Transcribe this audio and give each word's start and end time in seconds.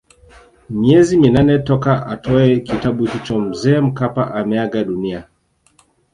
Miezi 0.79 1.13
minane 1.17 1.59
toka 1.59 2.05
atoe 2.05 2.59
kitabu 2.59 3.05
hicho 3.05 3.39
Mzee 3.39 3.79
Mkapa 3.81 4.33
ameaga 4.33 4.83
dunia 4.83 5.27